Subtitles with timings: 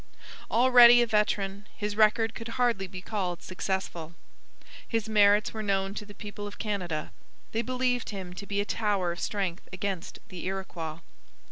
[0.49, 4.15] Already a veteran, his record could hardly be called successful.
[4.87, 7.11] His merits were known to the people of Canada;
[7.51, 11.01] they believed him to be a tower of strength against the Iroquois.